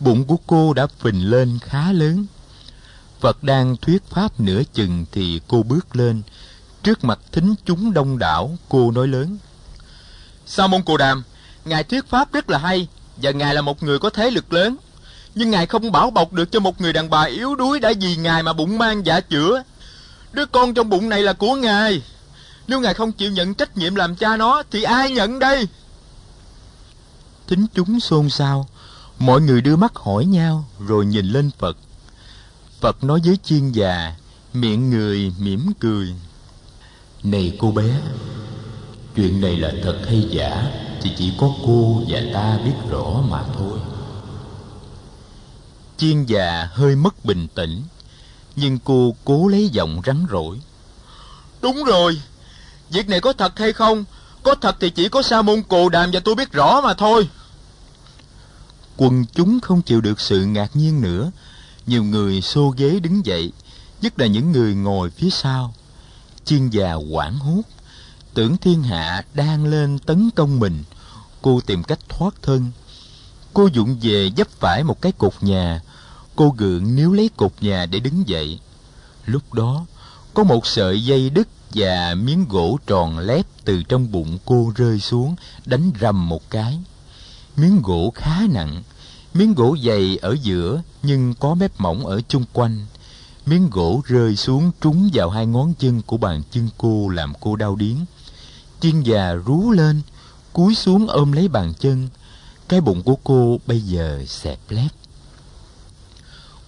Bụng 0.00 0.24
của 0.24 0.36
cô 0.46 0.72
đã 0.72 0.86
phình 0.86 1.30
lên 1.30 1.58
khá 1.62 1.92
lớn. 1.92 2.26
Phật 3.20 3.42
đang 3.42 3.76
thuyết 3.76 4.02
pháp 4.10 4.40
nửa 4.40 4.62
chừng 4.72 5.04
thì 5.12 5.40
cô 5.48 5.62
bước 5.62 5.96
lên, 5.96 6.22
trước 6.86 7.04
mặt 7.04 7.18
thính 7.32 7.54
chúng 7.64 7.92
đông 7.92 8.18
đảo 8.18 8.56
cô 8.68 8.90
nói 8.90 9.08
lớn. 9.08 9.38
Sa 10.46 10.66
môn 10.66 10.82
cồ 10.82 10.96
đàm? 10.96 11.22
Ngài 11.64 11.84
thuyết 11.84 12.08
pháp 12.08 12.32
rất 12.32 12.50
là 12.50 12.58
hay 12.58 12.88
và 13.16 13.30
ngài 13.30 13.54
là 13.54 13.60
một 13.60 13.82
người 13.82 13.98
có 13.98 14.10
thế 14.10 14.30
lực 14.30 14.52
lớn. 14.52 14.76
Nhưng 15.34 15.50
ngài 15.50 15.66
không 15.66 15.92
bảo 15.92 16.10
bọc 16.10 16.32
được 16.32 16.52
cho 16.52 16.60
một 16.60 16.80
người 16.80 16.92
đàn 16.92 17.10
bà 17.10 17.22
yếu 17.22 17.54
đuối 17.54 17.80
đã 17.80 17.92
vì 18.00 18.16
ngài 18.16 18.42
mà 18.42 18.52
bụng 18.52 18.78
mang 18.78 19.06
dạ 19.06 19.20
chữa. 19.20 19.62
Đứa 20.32 20.46
con 20.46 20.74
trong 20.74 20.90
bụng 20.90 21.08
này 21.08 21.22
là 21.22 21.32
của 21.32 21.54
ngài. 21.54 22.02
Nếu 22.66 22.80
ngài 22.80 22.94
không 22.94 23.12
chịu 23.12 23.30
nhận 23.30 23.54
trách 23.54 23.76
nhiệm 23.76 23.94
làm 23.94 24.16
cha 24.16 24.36
nó 24.36 24.62
thì 24.70 24.82
ai 24.82 25.10
nhận 25.10 25.38
đây? 25.38 25.68
Thính 27.46 27.66
chúng 27.74 28.00
xôn 28.00 28.30
xao. 28.30 28.68
Mọi 29.18 29.40
người 29.40 29.60
đưa 29.60 29.76
mắt 29.76 29.92
hỏi 29.94 30.24
nhau 30.24 30.64
rồi 30.86 31.06
nhìn 31.06 31.26
lên 31.26 31.50
phật. 31.58 31.76
Phật 32.80 33.04
nói 33.04 33.20
với 33.24 33.38
chiên 33.44 33.72
già 33.72 34.14
miệng 34.52 34.90
người 34.90 35.32
mỉm 35.38 35.72
cười 35.80 36.14
này 37.22 37.56
cô 37.58 37.70
bé 37.70 38.00
chuyện 39.16 39.40
này 39.40 39.56
là 39.56 39.72
thật 39.82 39.98
hay 40.06 40.28
giả 40.30 40.70
thì 41.02 41.10
chỉ 41.18 41.32
có 41.38 41.50
cô 41.66 42.02
và 42.08 42.20
ta 42.34 42.58
biết 42.64 42.90
rõ 42.90 43.22
mà 43.28 43.42
thôi. 43.58 43.78
Chiên 45.96 46.24
già 46.24 46.68
hơi 46.72 46.96
mất 46.96 47.24
bình 47.24 47.46
tĩnh 47.54 47.82
nhưng 48.56 48.78
cô 48.78 49.14
cố 49.24 49.48
lấy 49.48 49.68
giọng 49.68 50.00
rắn 50.06 50.26
rỏi 50.30 50.56
đúng 51.62 51.84
rồi 51.84 52.20
việc 52.90 53.08
này 53.08 53.20
có 53.20 53.32
thật 53.32 53.58
hay 53.58 53.72
không? 53.72 54.04
Có 54.42 54.54
thật 54.54 54.76
thì 54.80 54.90
chỉ 54.90 55.08
có 55.08 55.22
sa 55.22 55.42
môn 55.42 55.62
cồ 55.62 55.88
đàm 55.88 56.10
và 56.12 56.20
tôi 56.20 56.34
biết 56.34 56.52
rõ 56.52 56.80
mà 56.80 56.94
thôi. 56.94 57.28
Quần 58.96 59.24
chúng 59.34 59.60
không 59.60 59.82
chịu 59.82 60.00
được 60.00 60.20
sự 60.20 60.44
ngạc 60.44 60.76
nhiên 60.76 61.00
nữa. 61.00 61.30
Nhiều 61.86 62.04
người 62.04 62.40
xô 62.40 62.74
ghế 62.76 63.00
đứng 63.00 63.26
dậy 63.26 63.52
nhất 64.02 64.18
là 64.18 64.26
những 64.26 64.52
người 64.52 64.74
ngồi 64.74 65.10
phía 65.10 65.30
sau 65.30 65.74
chiên 66.46 66.68
già 66.68 66.92
hoảng 66.92 67.38
hốt. 67.38 67.62
Tưởng 68.34 68.56
thiên 68.56 68.82
hạ 68.82 69.24
đang 69.34 69.64
lên 69.64 69.98
tấn 69.98 70.30
công 70.30 70.60
mình, 70.60 70.84
cô 71.42 71.60
tìm 71.66 71.82
cách 71.82 71.98
thoát 72.08 72.34
thân. 72.42 72.70
Cô 73.54 73.68
dụng 73.72 73.96
về 74.02 74.30
dấp 74.36 74.48
phải 74.50 74.84
một 74.84 75.02
cái 75.02 75.12
cột 75.12 75.32
nhà. 75.40 75.80
Cô 76.36 76.54
gượng 76.58 76.96
níu 76.96 77.12
lấy 77.12 77.30
cột 77.36 77.52
nhà 77.60 77.86
để 77.86 78.00
đứng 78.00 78.28
dậy. 78.28 78.58
Lúc 79.26 79.54
đó, 79.54 79.86
có 80.34 80.44
một 80.44 80.66
sợi 80.66 81.04
dây 81.04 81.30
đứt 81.30 81.48
và 81.74 82.14
miếng 82.14 82.46
gỗ 82.48 82.78
tròn 82.86 83.18
lép 83.18 83.46
từ 83.64 83.82
trong 83.82 84.12
bụng 84.12 84.38
cô 84.44 84.72
rơi 84.76 85.00
xuống, 85.00 85.36
đánh 85.64 85.90
rầm 86.00 86.28
một 86.28 86.50
cái. 86.50 86.78
Miếng 87.56 87.82
gỗ 87.82 88.12
khá 88.14 88.40
nặng. 88.50 88.82
Miếng 89.34 89.54
gỗ 89.54 89.76
dày 89.86 90.16
ở 90.16 90.36
giữa 90.42 90.82
nhưng 91.02 91.34
có 91.34 91.54
mép 91.54 91.80
mỏng 91.80 92.06
ở 92.06 92.20
chung 92.28 92.44
quanh 92.52 92.86
miếng 93.46 93.70
gỗ 93.70 94.02
rơi 94.04 94.36
xuống 94.36 94.70
trúng 94.80 95.10
vào 95.12 95.30
hai 95.30 95.46
ngón 95.46 95.74
chân 95.78 96.02
của 96.02 96.16
bàn 96.16 96.42
chân 96.50 96.68
cô 96.78 97.08
làm 97.08 97.32
cô 97.40 97.56
đau 97.56 97.76
điếng. 97.76 97.96
Chiên 98.80 99.02
già 99.02 99.32
rú 99.32 99.70
lên, 99.70 100.02
cúi 100.52 100.74
xuống 100.74 101.06
ôm 101.06 101.32
lấy 101.32 101.48
bàn 101.48 101.72
chân. 101.78 102.08
Cái 102.68 102.80
bụng 102.80 103.02
của 103.02 103.16
cô 103.24 103.60
bây 103.66 103.80
giờ 103.80 104.24
xẹp 104.26 104.58
lép. 104.68 104.90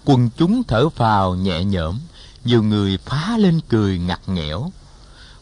Quần 0.05 0.31
chúng 0.37 0.63
thở 0.63 0.89
phào 0.89 1.35
nhẹ 1.35 1.65
nhõm, 1.65 1.99
nhiều 2.45 2.63
người 2.63 2.99
phá 2.99 3.37
lên 3.39 3.61
cười 3.69 3.99
ngặt 3.99 4.21
nghẽo. 4.27 4.71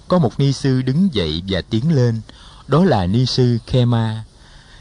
Có 0.09 0.19
một 0.19 0.41
ni 0.41 0.53
sư 0.53 0.83
đứng 0.83 1.09
dậy 1.13 1.43
và 1.49 1.63
tiến 1.71 1.95
lên, 1.95 2.21
đó 2.67 2.85
là 2.85 3.07
ni 3.07 3.27
sư 3.27 3.59
Khe 3.67 3.85
Ma. 3.85 4.25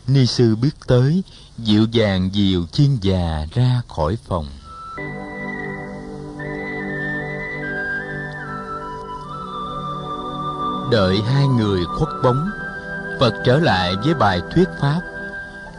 ni 0.08 0.26
sư 0.26 0.56
bước 0.56 0.88
tới, 0.88 1.24
dịu 1.58 1.88
dàng 1.92 2.30
dìu 2.34 2.66
chiên 2.72 2.98
già 3.02 3.48
ra 3.54 3.82
khỏi 3.88 4.18
phòng. 4.28 4.48
Đợi 10.92 11.22
hai 11.22 11.48
người 11.48 11.86
khuất 11.86 12.10
bóng, 12.24 12.50
phật 13.20 13.34
trở 13.46 13.60
lại 13.60 13.96
với 14.04 14.14
bài 14.14 14.42
thuyết 14.56 14.68
pháp. 14.82 15.02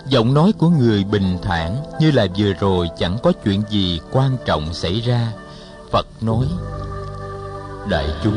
Giọng 0.08 0.34
nói 0.34 0.52
của 0.58 0.68
người 0.68 1.04
bình 1.04 1.38
thản 1.42 1.76
như 2.00 2.10
là 2.10 2.26
vừa 2.36 2.52
rồi 2.52 2.88
chẳng 2.98 3.18
có 3.22 3.32
chuyện 3.44 3.62
gì 3.70 4.00
quan 4.12 4.36
trọng 4.44 4.74
xảy 4.74 5.00
ra. 5.00 5.32
Phật 5.92 6.06
nói, 6.20 6.46
đại 7.88 8.08
chúng, 8.24 8.36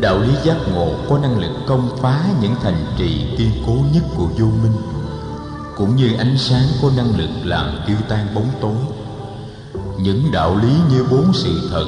đạo 0.00 0.18
lý 0.18 0.34
giác 0.44 0.56
ngộ 0.72 0.94
có 1.08 1.18
năng 1.18 1.38
lực 1.38 1.52
công 1.66 1.96
phá 2.00 2.24
những 2.40 2.54
thành 2.62 2.84
trì 2.98 3.34
kiên 3.38 3.50
cố 3.66 3.76
nhất 3.94 4.04
của 4.16 4.26
vô 4.38 4.46
minh, 4.46 4.76
cũng 5.76 5.96
như 5.96 6.16
ánh 6.18 6.38
sáng 6.38 6.66
có 6.82 6.90
năng 6.96 7.18
lực 7.18 7.30
làm 7.44 7.78
tiêu 7.86 7.96
tan 8.08 8.34
bóng 8.34 8.48
tối. 8.60 8.76
Những 9.98 10.32
đạo 10.32 10.56
lý 10.56 10.72
như 10.90 11.04
bốn 11.10 11.32
sự 11.34 11.68
thật, 11.70 11.86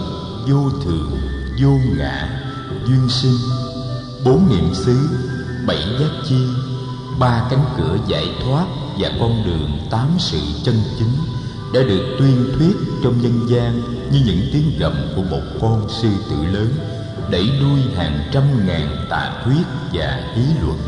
vô 0.49 0.71
thường, 0.85 1.11
vô 1.63 1.71
ngã, 1.99 2.41
duyên 2.87 3.09
sinh 3.09 3.64
bốn 4.25 4.49
niệm 4.49 4.75
xứ, 4.75 5.09
bảy 5.67 5.83
giác 6.01 6.11
chi, 6.29 6.37
ba 7.19 7.47
cánh 7.51 7.65
cửa 7.77 7.97
giải 8.09 8.27
thoát 8.45 8.67
và 8.99 9.11
con 9.21 9.45
đường 9.47 9.79
tám 9.91 10.09
sự 10.19 10.39
chân 10.65 10.75
chính 10.99 11.13
đã 11.75 11.81
được 11.83 12.17
tuyên 12.19 12.53
thuyết 12.59 12.77
trong 13.03 13.23
nhân 13.23 13.47
gian 13.49 13.83
như 14.13 14.21
những 14.27 14.41
tiếng 14.53 14.79
gầm 14.79 14.95
của 15.17 15.23
một 15.23 15.43
con 15.61 15.89
sư 15.89 16.09
tử 16.31 16.37
lớn 16.53 16.69
đẩy 17.31 17.51
đuôi 17.61 17.81
hàng 17.97 18.29
trăm 18.33 18.67
ngàn 18.67 19.07
tà 19.11 19.43
thuyết 19.45 19.65
và 19.93 20.33
ý 20.37 20.43
luận. 20.63 20.79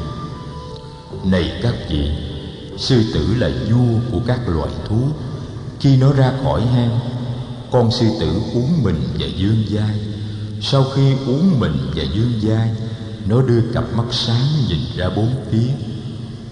Này 1.25 1.53
các 1.63 1.75
vị, 1.91 2.11
sư 2.77 3.03
tử 3.15 3.35
là 3.39 3.51
vua 3.71 3.99
của 4.13 4.21
các 4.27 4.49
loài 4.49 4.71
thú. 4.89 4.99
Khi 5.81 5.97
nó 5.97 6.13
ra 6.13 6.33
khỏi 6.45 6.67
hang, 6.67 6.99
con 7.71 7.91
sư 7.91 8.07
tử 8.21 8.41
uống 8.55 8.83
mình 8.83 9.03
và 9.19 9.27
dương 9.37 9.65
dai. 9.71 10.01
Sau 10.61 10.85
khi 10.95 11.15
uống 11.27 11.61
mình 11.61 11.77
và 11.95 12.03
dương 12.03 12.33
dai 12.43 12.71
nó 13.29 13.43
đưa 13.43 13.61
cặp 13.75 13.85
mắt 13.97 14.07
sáng 14.11 14.47
nhìn 14.69 14.81
ra 14.97 15.11
bốn 15.17 15.31
phía, 15.51 15.69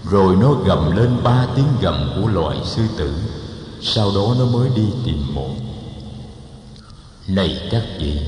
rồi 0.09 0.35
nó 0.35 0.53
gầm 0.53 0.95
lên 0.95 1.23
ba 1.23 1.47
tiếng 1.55 1.67
gầm 1.81 2.11
của 2.15 2.27
loài 2.27 2.57
sư 2.65 2.81
tử. 2.97 3.13
Sau 3.81 4.11
đó 4.15 4.35
nó 4.39 4.45
mới 4.45 4.69
đi 4.75 4.85
tìm 5.05 5.33
mồi 5.33 5.51
này 7.27 7.59
các 7.71 7.83
vị, 7.99 8.19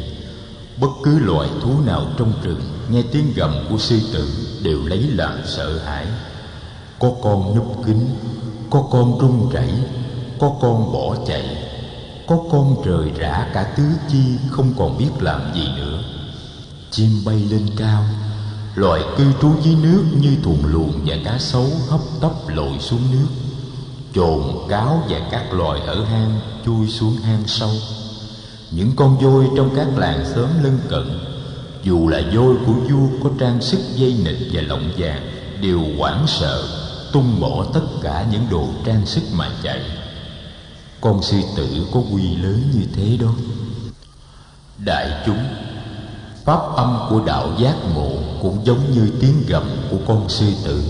bất 0.81 0.89
cứ 1.03 1.19
loài 1.19 1.49
thú 1.61 1.81
nào 1.85 2.05
trong 2.17 2.33
rừng 2.43 2.61
nghe 2.89 3.01
tiếng 3.11 3.33
gầm 3.35 3.53
của 3.69 3.77
sư 3.77 3.99
tử 4.13 4.27
đều 4.63 4.85
lấy 4.85 4.99
làm 4.99 5.33
sợ 5.45 5.79
hãi. 5.85 6.07
Có 6.99 7.11
con 7.23 7.55
núp 7.55 7.85
kính 7.85 8.09
có 8.69 8.87
con 8.91 9.19
run 9.19 9.49
rẩy, 9.49 9.69
có 10.39 10.51
con 10.61 10.93
bỏ 10.93 11.15
chạy, 11.27 11.57
có 12.27 12.37
con 12.51 12.83
rời 12.85 13.11
rã 13.17 13.47
cả 13.53 13.63
tứ 13.77 13.83
chi 14.09 14.23
không 14.49 14.73
còn 14.77 14.97
biết 14.97 15.09
làm 15.19 15.41
gì 15.55 15.67
nữa. 15.77 16.03
Chim 16.91 17.11
bay 17.25 17.35
lên 17.35 17.69
cao 17.77 18.03
loài 18.77 19.01
cư 19.17 19.23
trú 19.41 19.51
dưới 19.61 19.75
nước 19.75 20.03
như 20.21 20.35
thùng 20.43 20.65
luồng 20.65 21.01
và 21.05 21.15
cá 21.25 21.37
sấu 21.37 21.65
hấp 21.89 21.99
tấp 22.21 22.31
lội 22.47 22.79
xuống 22.79 23.01
nước. 23.11 23.27
Chồn, 24.13 24.43
cáo 24.69 25.03
và 25.09 25.19
các 25.31 25.53
loài 25.53 25.81
ở 25.81 26.03
hang 26.03 26.39
chui 26.65 26.87
xuống 26.87 27.15
hang 27.15 27.43
sâu. 27.47 27.71
Những 28.71 28.91
con 28.95 29.17
voi 29.17 29.45
trong 29.57 29.69
các 29.75 29.87
làng 29.97 30.25
xóm 30.35 30.49
lân 30.63 30.79
cận, 30.89 31.19
dù 31.83 32.07
là 32.07 32.21
voi 32.35 32.55
của 32.65 32.73
vua 32.73 33.07
có 33.23 33.29
trang 33.39 33.61
sức 33.61 33.79
dây 33.95 34.15
nịt 34.25 34.35
và 34.53 34.61
lọng 34.61 34.91
vàng, 34.97 35.21
đều 35.61 35.81
hoảng 35.97 36.25
sợ, 36.27 36.67
tung 37.13 37.39
bỏ 37.39 37.65
tất 37.73 37.85
cả 38.01 38.25
những 38.31 38.45
đồ 38.51 38.67
trang 38.85 39.05
sức 39.05 39.23
mà 39.33 39.51
chạy. 39.63 39.81
Con 41.01 41.23
sư 41.23 41.37
tử 41.55 41.67
có 41.93 41.99
quy 42.13 42.35
lớn 42.35 42.63
như 42.73 42.85
thế 42.95 43.17
đó. 43.21 43.33
Đại 44.85 45.23
chúng 45.25 45.39
pháp 46.47 46.75
âm 46.75 46.97
của 47.09 47.21
đạo 47.25 47.49
giác 47.57 47.75
ngộ 47.95 48.11
cũng 48.41 48.59
giống 48.65 48.91
như 48.91 49.09
tiếng 49.21 49.43
gầm 49.47 49.63
của 49.91 49.97
con 50.07 50.29
sư 50.29 50.45
tử. 50.65 50.83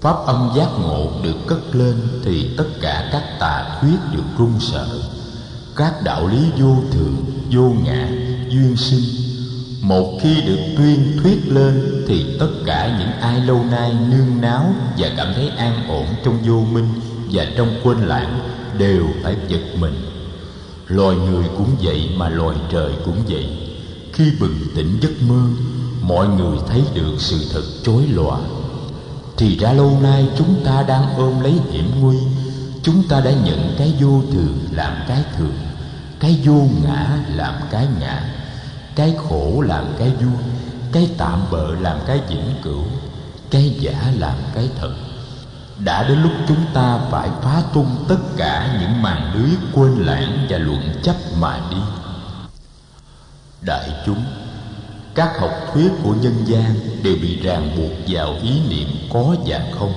Pháp 0.00 0.16
âm 0.26 0.50
giác 0.56 0.68
ngộ 0.80 1.06
được 1.22 1.36
cất 1.46 1.74
lên 1.74 1.94
thì 2.24 2.50
tất 2.56 2.64
cả 2.80 3.08
các 3.12 3.22
tà 3.40 3.78
thuyết 3.80 3.96
được 4.12 4.22
run 4.38 4.52
sợ. 4.60 4.86
Các 5.76 5.94
đạo 6.04 6.26
lý 6.26 6.38
vô 6.58 6.76
thường, 6.92 7.16
vô 7.50 7.72
ngã, 7.84 8.08
duyên 8.48 8.76
sinh. 8.76 9.04
Một 9.80 10.18
khi 10.22 10.42
được 10.46 10.60
tuyên 10.76 11.18
thuyết 11.22 11.48
lên 11.48 12.04
thì 12.08 12.36
tất 12.40 12.50
cả 12.66 12.96
những 12.98 13.20
ai 13.20 13.40
lâu 13.40 13.60
nay 13.70 13.96
nương 14.10 14.40
náo 14.40 14.74
và 14.98 15.08
cảm 15.16 15.32
thấy 15.34 15.48
an 15.48 15.88
ổn 15.88 16.06
trong 16.24 16.38
vô 16.46 16.60
minh 16.72 16.88
và 17.32 17.46
trong 17.56 17.68
quên 17.84 17.98
lãng 17.98 18.40
đều 18.78 19.06
phải 19.22 19.36
giật 19.48 19.62
mình. 19.78 19.94
Loài 20.86 21.16
người 21.16 21.44
cũng 21.56 21.76
vậy 21.82 22.10
mà 22.16 22.28
loài 22.28 22.56
trời 22.70 22.92
cũng 23.04 23.16
vậy 23.28 23.61
khi 24.12 24.32
bừng 24.40 24.58
tỉnh 24.76 24.98
giấc 25.00 25.22
mơ, 25.28 25.42
mọi 26.02 26.28
người 26.28 26.58
thấy 26.68 26.82
được 26.94 27.14
sự 27.18 27.36
thật 27.52 27.62
chối 27.84 28.06
lòa 28.06 28.38
thì 29.36 29.58
ra 29.58 29.72
lâu 29.72 29.98
nay 30.02 30.28
chúng 30.38 30.64
ta 30.64 30.82
đang 30.88 31.16
ôm 31.16 31.40
lấy 31.40 31.52
hiểm 31.70 31.90
nguy, 32.00 32.16
chúng 32.82 33.08
ta 33.08 33.20
đã 33.20 33.30
nhận 33.30 33.74
cái 33.78 33.94
vô 34.00 34.22
thường 34.32 34.58
làm 34.70 34.92
cái 35.08 35.24
thường, 35.36 35.54
cái 36.20 36.40
vô 36.44 36.68
ngã 36.84 37.18
làm 37.34 37.54
cái 37.70 37.86
ngã, 38.00 38.22
cái 38.94 39.14
khổ 39.28 39.60
làm 39.60 39.84
cái 39.98 40.10
vui, 40.10 40.42
cái 40.92 41.10
tạm 41.18 41.40
bợ 41.50 41.74
làm 41.80 41.98
cái 42.06 42.20
vĩnh 42.28 42.54
cửu, 42.62 42.84
cái 43.50 43.76
giả 43.80 44.12
làm 44.18 44.36
cái 44.54 44.68
thật. 44.80 44.94
Đã 45.78 46.08
đến 46.08 46.22
lúc 46.22 46.32
chúng 46.48 46.64
ta 46.74 46.98
phải 47.10 47.28
phá 47.42 47.62
tung 47.74 48.04
tất 48.08 48.18
cả 48.36 48.78
những 48.80 49.02
màn 49.02 49.34
lưới 49.34 49.50
quên 49.72 49.92
lãng 49.92 50.46
và 50.50 50.58
luận 50.58 50.82
chấp 51.02 51.16
mà 51.40 51.60
đi 51.70 52.01
đại 53.64 53.90
chúng. 54.06 54.24
Các 55.14 55.40
học 55.40 55.50
thuyết 55.72 55.90
của 56.02 56.14
nhân 56.22 56.44
gian 56.46 56.74
đều 57.02 57.16
bị 57.22 57.40
ràng 57.42 57.70
buộc 57.76 57.90
vào 58.08 58.34
ý 58.42 58.50
niệm 58.68 58.88
có 59.12 59.36
và 59.46 59.60
không. 59.78 59.92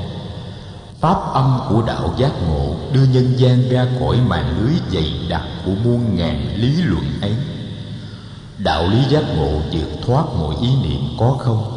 Pháp 1.00 1.34
âm 1.34 1.60
của 1.70 1.84
đạo 1.88 2.14
giác 2.18 2.32
ngộ 2.48 2.76
đưa 2.94 3.04
nhân 3.04 3.34
gian 3.38 3.70
ra 3.70 3.88
khỏi 4.00 4.18
màn 4.28 4.60
lưới 4.60 4.74
dày 4.94 5.14
đặc 5.30 5.44
của 5.66 5.72
muôn 5.84 6.16
ngàn 6.16 6.56
lý 6.56 6.82
luận 6.82 7.06
ấy. 7.22 7.36
Đạo 8.58 8.88
lý 8.90 8.98
giác 9.10 9.24
ngộ 9.38 9.62
vượt 9.72 9.90
thoát 10.06 10.26
mọi 10.40 10.56
ý 10.62 10.70
niệm 10.84 11.02
có 11.20 11.38
không? 11.40 11.72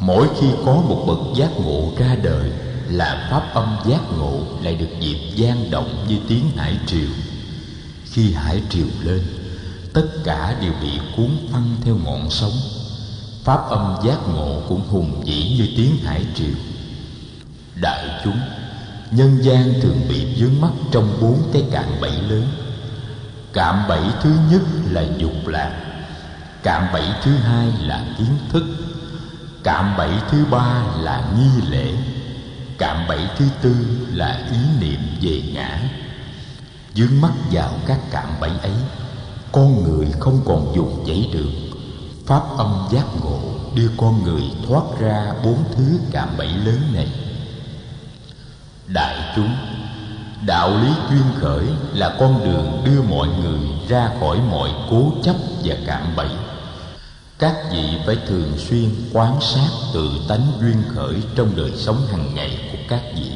Mỗi 0.00 0.28
khi 0.40 0.46
có 0.66 0.72
một 0.72 1.04
bậc 1.06 1.18
giác 1.36 1.50
ngộ 1.64 1.92
ra 1.98 2.16
đời 2.22 2.50
là 2.88 3.28
pháp 3.30 3.54
âm 3.54 3.76
giác 3.86 4.00
ngộ 4.18 4.40
lại 4.62 4.74
được 4.74 5.00
dịp 5.00 5.18
gian 5.34 5.70
động 5.70 6.04
như 6.08 6.16
tiếng 6.28 6.50
hải 6.56 6.78
triều. 6.86 7.08
Khi 8.04 8.32
hải 8.32 8.62
triều 8.70 8.86
lên 9.02 9.39
tất 9.94 10.06
cả 10.24 10.56
đều 10.60 10.72
bị 10.82 10.98
cuốn 11.16 11.30
phăng 11.52 11.76
theo 11.84 11.96
ngọn 12.04 12.30
sóng. 12.30 12.52
Pháp 13.44 13.68
âm 13.68 13.96
giác 14.04 14.18
ngộ 14.28 14.62
cũng 14.68 14.88
hùng 14.88 15.22
vĩ 15.24 15.56
như 15.58 15.68
tiếng 15.76 15.96
hải 16.04 16.26
triều. 16.34 16.54
Đại 17.74 18.20
chúng, 18.24 18.38
nhân 19.10 19.38
gian 19.42 19.80
thường 19.82 20.00
bị 20.08 20.26
vướng 20.36 20.60
mắc 20.60 20.72
trong 20.90 21.18
bốn 21.20 21.42
cái 21.52 21.64
cạm 21.72 21.88
bẫy 22.00 22.12
lớn. 22.12 22.46
Cạm 23.52 23.88
bẫy 23.88 24.02
thứ 24.22 24.30
nhất 24.50 24.62
là 24.90 25.04
dục 25.18 25.46
lạc, 25.46 25.80
cạm 26.62 26.86
bẫy 26.92 27.04
thứ 27.22 27.36
hai 27.36 27.72
là 27.80 28.04
kiến 28.18 28.38
thức, 28.52 28.64
cạm 29.64 29.96
bẫy 29.96 30.10
thứ 30.30 30.44
ba 30.50 30.84
là 31.00 31.32
nghi 31.38 31.70
lễ, 31.70 31.92
cạm 32.78 33.08
bẫy 33.08 33.20
thứ 33.38 33.44
tư 33.62 33.76
là 34.12 34.48
ý 34.52 34.58
niệm 34.80 35.00
về 35.20 35.42
ngã. 35.54 35.80
Dướng 36.94 37.20
mắt 37.20 37.32
vào 37.50 37.72
các 37.86 37.98
cạm 38.10 38.28
bẫy 38.40 38.50
ấy 38.62 38.72
con 39.52 39.84
người 39.84 40.06
không 40.20 40.40
còn 40.44 40.72
dùng 40.74 41.04
giấy 41.06 41.30
được. 41.32 41.50
Pháp 42.26 42.42
âm 42.56 42.88
giác 42.90 43.04
ngộ 43.22 43.38
đưa 43.74 43.88
con 43.96 44.22
người 44.22 44.42
thoát 44.68 44.82
ra 45.00 45.34
bốn 45.44 45.56
thứ 45.76 45.98
cạm 46.10 46.28
bẫy 46.38 46.48
lớn 46.48 46.80
này. 46.94 47.08
Đại 48.86 49.32
chúng, 49.36 49.54
đạo 50.46 50.70
lý 50.70 50.88
duyên 51.10 51.22
khởi 51.40 51.64
là 51.94 52.16
con 52.20 52.44
đường 52.44 52.82
đưa 52.84 53.02
mọi 53.02 53.28
người 53.28 53.60
ra 53.88 54.10
khỏi 54.20 54.38
mọi 54.50 54.70
cố 54.90 55.12
chấp 55.22 55.36
và 55.64 55.76
cạm 55.86 56.16
bẫy. 56.16 56.28
Các 57.38 57.54
vị 57.72 57.98
phải 58.06 58.16
thường 58.28 58.52
xuyên 58.58 58.90
quan 59.12 59.40
sát 59.40 59.68
tự 59.94 60.08
tánh 60.28 60.52
duyên 60.60 60.82
khởi 60.88 61.14
trong 61.34 61.56
đời 61.56 61.72
sống 61.76 62.06
hàng 62.10 62.34
ngày 62.34 62.58
của 62.72 62.78
các 62.88 63.02
vị. 63.14 63.32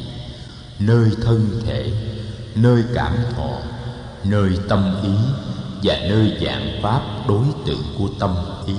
Nơi 0.78 1.10
thân 1.22 1.60
thể, 1.66 1.92
nơi 2.54 2.82
cảm 2.94 3.16
thọ, 3.36 3.50
nơi 4.24 4.50
tâm 4.68 4.96
ý 5.02 5.10
và 5.84 5.98
nơi 6.08 6.38
dạng 6.46 6.80
pháp 6.82 7.00
đối 7.28 7.44
tượng 7.66 7.82
của 7.98 8.08
tâm 8.20 8.34
ý. 8.66 8.74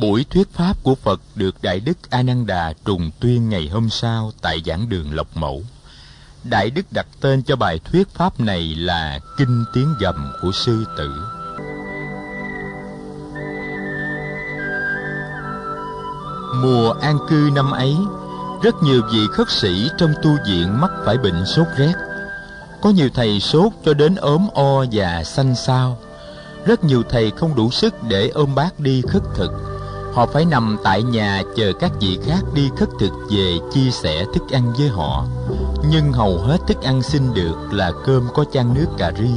Buổi 0.00 0.24
thuyết 0.30 0.52
pháp 0.52 0.82
của 0.82 0.94
phật 0.94 1.20
được 1.34 1.54
đại 1.62 1.80
đức 1.80 2.10
a 2.10 2.22
nan 2.22 2.46
đà 2.46 2.72
trùng 2.84 3.10
tuyên 3.20 3.48
ngày 3.48 3.68
hôm 3.68 3.90
sau 3.90 4.32
tại 4.42 4.62
giảng 4.66 4.88
đường 4.88 5.14
lộc 5.14 5.36
mẫu. 5.36 5.62
Đại 6.44 6.70
đức 6.70 6.86
đặt 6.90 7.06
tên 7.20 7.42
cho 7.42 7.56
bài 7.56 7.78
thuyết 7.84 8.08
pháp 8.08 8.40
này 8.40 8.74
là 8.74 9.18
kinh 9.36 9.64
tiếng 9.72 9.94
gầm 10.00 10.32
của 10.42 10.52
sư 10.52 10.84
tử. 10.98 11.10
Mùa 16.62 16.92
an 16.92 17.18
cư 17.28 17.50
năm 17.54 17.70
ấy, 17.70 17.96
rất 18.62 18.74
nhiều 18.82 19.02
vị 19.12 19.26
khất 19.32 19.50
sĩ 19.50 19.88
trong 19.98 20.12
tu 20.22 20.30
viện 20.46 20.80
mắc 20.80 20.90
phải 21.06 21.18
bệnh 21.18 21.46
sốt 21.46 21.66
rét. 21.76 22.09
Có 22.82 22.90
nhiều 22.90 23.08
thầy 23.14 23.40
sốt 23.40 23.72
cho 23.84 23.94
đến 23.94 24.14
ốm 24.14 24.48
o 24.54 24.84
và 24.92 25.24
xanh 25.24 25.54
xao. 25.54 25.98
Rất 26.64 26.84
nhiều 26.84 27.02
thầy 27.10 27.30
không 27.30 27.54
đủ 27.54 27.70
sức 27.70 27.94
để 28.02 28.28
ôm 28.28 28.54
bác 28.54 28.80
đi 28.80 29.02
khất 29.08 29.22
thực. 29.34 29.50
Họ 30.14 30.26
phải 30.26 30.44
nằm 30.44 30.76
tại 30.84 31.02
nhà 31.02 31.42
chờ 31.56 31.72
các 31.80 31.92
vị 32.00 32.18
khác 32.26 32.40
đi 32.54 32.68
khất 32.76 32.88
thực 33.00 33.12
về 33.30 33.58
chia 33.72 33.90
sẻ 33.90 34.24
thức 34.34 34.42
ăn 34.52 34.72
với 34.78 34.88
họ. 34.88 35.26
Nhưng 35.90 36.12
hầu 36.12 36.38
hết 36.38 36.58
thức 36.68 36.82
ăn 36.82 37.02
xin 37.02 37.34
được 37.34 37.56
là 37.72 37.92
cơm 38.04 38.28
có 38.34 38.44
chan 38.52 38.74
nước 38.74 38.86
cà 38.98 39.12
ri. 39.18 39.30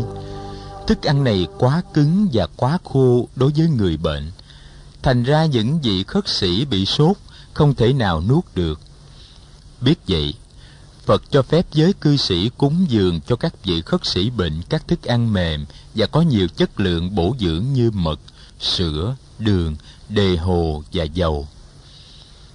Thức 0.88 1.04
ăn 1.04 1.24
này 1.24 1.48
quá 1.58 1.82
cứng 1.94 2.28
và 2.34 2.48
quá 2.58 2.78
khô 2.84 3.28
đối 3.36 3.52
với 3.56 3.68
người 3.68 3.98
bệnh 3.98 4.32
thành 5.04 5.24
ra 5.24 5.46
những 5.46 5.80
vị 5.82 6.04
khất 6.04 6.28
sĩ 6.28 6.66
bị 6.66 6.86
sốt 6.86 7.18
không 7.54 7.76
thể 7.76 7.94
nào 7.94 8.22
nuốt 8.30 8.46
được 8.56 8.80
biết 9.82 9.96
vậy 10.08 10.34
phật 11.06 11.24
cho 11.32 11.42
phép 11.42 11.66
giới 11.74 11.94
cư 11.94 12.18
sĩ 12.18 12.50
cúng 12.58 12.86
dường 12.90 13.22
cho 13.22 13.36
các 13.36 13.64
vị 13.64 13.82
khất 13.82 14.06
sĩ 14.06 14.30
bệnh, 14.30 14.62
các 14.70 14.88
thức 14.88 15.04
ăn 15.04 15.34
mềm 15.34 15.66
và 15.96 16.06
có 16.06 16.22
nhiều 16.22 16.48
chất 16.48 16.80
lượng 16.80 17.16
bổ 17.16 17.36
dưỡng 17.40 17.66
như 17.74 17.92
mật, 17.92 18.20
sữa, 18.60 19.16
đường, 19.40 19.76
đề 20.10 20.38
hồ 20.38 20.84
và 20.94 21.04
dầu. 21.04 21.48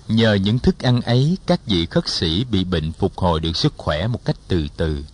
Nhờ 0.08 0.34
những 0.34 0.58
thức 0.58 0.78
ăn 0.78 1.00
ấy, 1.00 1.38
các 1.46 1.66
vị 1.66 1.87
khất 1.87 2.08
sĩ 2.08 2.44
bị 2.44 2.64
bệnh 2.64 2.92
phục 2.92 3.18
hồi 3.18 3.40
được 3.40 3.56
sức 3.56 3.72
khỏe 3.76 4.06
một 4.06 4.24
cách 4.24 4.37
từ 4.48 4.66
từ. 4.76 5.04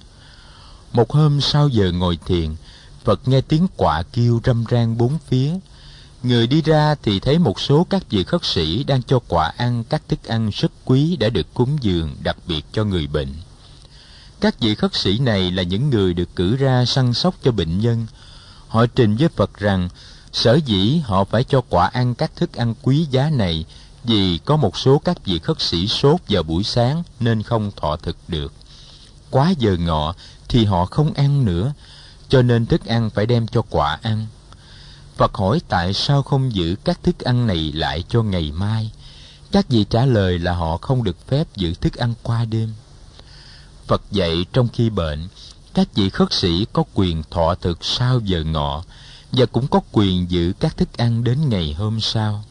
Một 0.92 1.10
hôm 1.10 1.40
sau 1.40 1.68
giờ 1.68 1.92
ngồi 1.92 2.18
thiền, 2.26 2.54
phật 3.04 3.28
nghe 3.28 3.40
tiếng 3.40 3.66
quạ 3.76 4.02
kêu 4.12 4.40
râm 4.44 4.64
ran 4.68 4.98
bốn 4.98 5.18
phía. 5.28 5.50
Người 6.24 6.46
đi 6.46 6.62
ra 6.62 6.94
thì 7.02 7.20
thấy 7.20 7.38
một 7.38 7.60
số 7.60 7.86
các 7.90 8.10
vị 8.10 8.24
khất 8.24 8.44
sĩ 8.44 8.84
đang 8.84 9.02
cho 9.02 9.18
quả 9.28 9.52
ăn 9.56 9.84
các 9.84 10.02
thức 10.08 10.24
ăn 10.24 10.50
rất 10.54 10.72
quý 10.84 11.16
đã 11.16 11.28
được 11.28 11.54
cúng 11.54 11.78
dường 11.80 12.16
đặc 12.22 12.36
biệt 12.46 12.64
cho 12.72 12.84
người 12.84 13.06
bệnh. 13.06 13.28
Các 14.40 14.60
vị 14.60 14.74
khất 14.74 14.94
sĩ 14.94 15.18
này 15.18 15.50
là 15.50 15.62
những 15.62 15.90
người 15.90 16.14
được 16.14 16.36
cử 16.36 16.56
ra 16.56 16.84
săn 16.84 17.14
sóc 17.14 17.34
cho 17.42 17.52
bệnh 17.52 17.80
nhân. 17.80 18.06
Họ 18.68 18.86
trình 18.86 19.16
với 19.16 19.28
Phật 19.28 19.58
rằng 19.58 19.88
sở 20.32 20.58
dĩ 20.66 20.98
họ 21.04 21.24
phải 21.24 21.44
cho 21.44 21.60
quả 21.68 21.86
ăn 21.86 22.14
các 22.14 22.36
thức 22.36 22.54
ăn 22.54 22.74
quý 22.82 23.06
giá 23.10 23.30
này 23.30 23.64
vì 24.04 24.38
có 24.44 24.56
một 24.56 24.78
số 24.78 24.98
các 24.98 25.24
vị 25.24 25.38
khất 25.38 25.60
sĩ 25.60 25.88
sốt 25.88 26.20
vào 26.28 26.42
buổi 26.42 26.64
sáng 26.64 27.02
nên 27.20 27.42
không 27.42 27.70
thọ 27.76 27.96
thực 27.96 28.16
được. 28.28 28.52
Quá 29.30 29.54
giờ 29.58 29.76
ngọ 29.76 30.14
thì 30.48 30.64
họ 30.64 30.84
không 30.84 31.12
ăn 31.12 31.44
nữa, 31.44 31.72
cho 32.28 32.42
nên 32.42 32.66
thức 32.66 32.86
ăn 32.86 33.10
phải 33.10 33.26
đem 33.26 33.46
cho 33.46 33.62
quả 33.70 33.98
ăn. 34.02 34.26
Phật 35.16 35.34
hỏi 35.34 35.60
tại 35.68 35.94
sao 35.94 36.22
không 36.22 36.54
giữ 36.54 36.76
các 36.84 37.02
thức 37.02 37.18
ăn 37.18 37.46
này 37.46 37.72
lại 37.74 38.04
cho 38.08 38.22
ngày 38.22 38.52
mai? 38.52 38.90
Các 39.52 39.68
vị 39.68 39.84
trả 39.90 40.06
lời 40.06 40.38
là 40.38 40.52
họ 40.52 40.76
không 40.76 41.04
được 41.04 41.26
phép 41.28 41.46
giữ 41.56 41.74
thức 41.74 41.94
ăn 41.94 42.14
qua 42.22 42.44
đêm. 42.44 42.74
Phật 43.86 44.02
dạy 44.10 44.46
trong 44.52 44.68
khi 44.72 44.90
bệnh, 44.90 45.28
các 45.74 45.94
vị 45.94 46.10
khất 46.10 46.32
sĩ 46.32 46.66
có 46.72 46.84
quyền 46.94 47.22
thọ 47.30 47.54
thực 47.54 47.84
sau 47.84 48.20
giờ 48.20 48.44
ngọ 48.44 48.84
và 49.32 49.46
cũng 49.46 49.66
có 49.66 49.80
quyền 49.92 50.30
giữ 50.30 50.52
các 50.60 50.76
thức 50.76 50.96
ăn 50.96 51.24
đến 51.24 51.48
ngày 51.48 51.72
hôm 51.78 52.00
sau. 52.00 52.44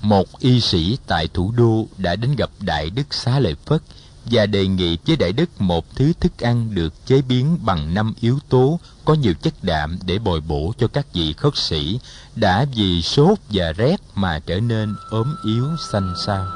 Một 0.00 0.38
y 0.38 0.60
sĩ 0.60 0.98
tại 1.06 1.28
thủ 1.28 1.52
đô 1.56 1.86
đã 1.98 2.16
đến 2.16 2.36
gặp 2.36 2.50
Đại 2.60 2.90
Đức 2.90 3.14
Xá 3.14 3.38
Lợi 3.38 3.54
Phất 3.66 3.82
và 4.24 4.46
đề 4.46 4.66
nghị 4.66 4.98
với 5.06 5.16
Đại 5.16 5.32
Đức 5.32 5.60
một 5.60 5.96
thứ 5.96 6.12
thức 6.20 6.38
ăn 6.38 6.74
được 6.74 7.06
chế 7.06 7.22
biến 7.28 7.58
bằng 7.62 7.94
năm 7.94 8.14
yếu 8.20 8.38
tố 8.48 8.80
có 9.04 9.14
nhiều 9.14 9.34
chất 9.42 9.54
đạm 9.62 9.98
để 10.06 10.18
bồi 10.18 10.40
bổ 10.40 10.72
cho 10.78 10.88
các 10.88 11.06
vị 11.12 11.32
khất 11.32 11.56
sĩ, 11.56 12.00
đã 12.36 12.66
vì 12.74 13.02
sốt 13.02 13.38
và 13.48 13.72
rét 13.72 13.96
mà 14.14 14.38
trở 14.38 14.60
nên 14.60 14.94
ốm 15.10 15.34
yếu 15.44 15.66
xanh 15.92 16.14
xao. 16.26 16.46